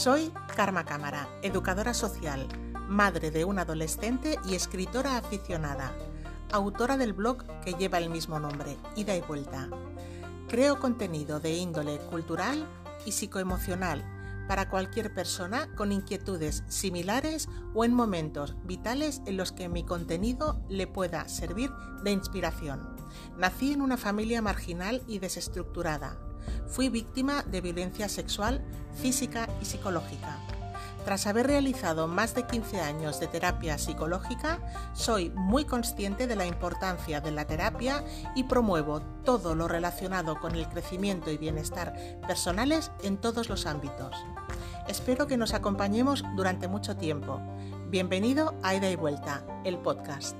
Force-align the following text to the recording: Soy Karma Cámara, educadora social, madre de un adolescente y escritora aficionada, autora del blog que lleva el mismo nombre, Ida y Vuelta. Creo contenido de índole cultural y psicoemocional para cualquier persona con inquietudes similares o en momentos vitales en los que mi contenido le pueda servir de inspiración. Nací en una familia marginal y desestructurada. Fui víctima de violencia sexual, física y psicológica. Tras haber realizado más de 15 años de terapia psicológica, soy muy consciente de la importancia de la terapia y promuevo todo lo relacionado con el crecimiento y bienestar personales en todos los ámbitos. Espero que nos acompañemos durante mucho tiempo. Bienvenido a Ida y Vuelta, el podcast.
Soy 0.00 0.32
Karma 0.56 0.86
Cámara, 0.86 1.28
educadora 1.42 1.92
social, 1.92 2.48
madre 2.88 3.30
de 3.30 3.44
un 3.44 3.58
adolescente 3.58 4.38
y 4.48 4.54
escritora 4.54 5.18
aficionada, 5.18 5.94
autora 6.50 6.96
del 6.96 7.12
blog 7.12 7.44
que 7.62 7.74
lleva 7.74 7.98
el 7.98 8.08
mismo 8.08 8.40
nombre, 8.40 8.78
Ida 8.96 9.14
y 9.14 9.20
Vuelta. 9.20 9.68
Creo 10.48 10.80
contenido 10.80 11.38
de 11.38 11.54
índole 11.54 11.98
cultural 11.98 12.66
y 13.04 13.12
psicoemocional 13.12 14.02
para 14.48 14.70
cualquier 14.70 15.12
persona 15.12 15.68
con 15.76 15.92
inquietudes 15.92 16.64
similares 16.66 17.50
o 17.74 17.84
en 17.84 17.92
momentos 17.92 18.56
vitales 18.64 19.20
en 19.26 19.36
los 19.36 19.52
que 19.52 19.68
mi 19.68 19.84
contenido 19.84 20.64
le 20.70 20.86
pueda 20.86 21.28
servir 21.28 21.70
de 22.02 22.12
inspiración. 22.12 22.96
Nací 23.36 23.74
en 23.74 23.82
una 23.82 23.98
familia 23.98 24.40
marginal 24.40 25.02
y 25.06 25.18
desestructurada. 25.18 26.29
Fui 26.68 26.88
víctima 26.88 27.42
de 27.42 27.60
violencia 27.60 28.08
sexual, 28.08 28.60
física 28.94 29.48
y 29.60 29.64
psicológica. 29.64 30.38
Tras 31.04 31.26
haber 31.26 31.46
realizado 31.46 32.06
más 32.06 32.34
de 32.34 32.46
15 32.46 32.80
años 32.80 33.20
de 33.20 33.26
terapia 33.26 33.78
psicológica, 33.78 34.60
soy 34.92 35.30
muy 35.30 35.64
consciente 35.64 36.26
de 36.26 36.36
la 36.36 36.46
importancia 36.46 37.20
de 37.20 37.30
la 37.30 37.46
terapia 37.46 38.04
y 38.34 38.44
promuevo 38.44 39.00
todo 39.24 39.54
lo 39.54 39.66
relacionado 39.66 40.38
con 40.38 40.54
el 40.54 40.68
crecimiento 40.68 41.30
y 41.30 41.38
bienestar 41.38 41.94
personales 42.26 42.90
en 43.02 43.16
todos 43.16 43.48
los 43.48 43.66
ámbitos. 43.66 44.14
Espero 44.88 45.26
que 45.26 45.36
nos 45.36 45.54
acompañemos 45.54 46.22
durante 46.36 46.68
mucho 46.68 46.96
tiempo. 46.96 47.40
Bienvenido 47.88 48.54
a 48.62 48.74
Ida 48.74 48.90
y 48.90 48.96
Vuelta, 48.96 49.42
el 49.64 49.78
podcast. 49.78 50.36